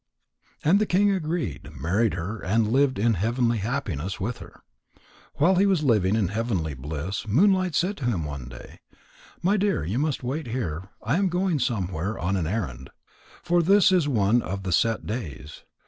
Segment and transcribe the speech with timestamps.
[0.63, 4.61] And the king agreed, married her, and lived in heavenly happiness with her.
[5.35, 8.79] While he was living in heavenly bliss, Moonlight said to him one day:
[9.43, 10.89] "My dear, you must wait here.
[11.03, 12.89] I am going somewhere on an errand.
[13.43, 15.65] For this is one of the set days.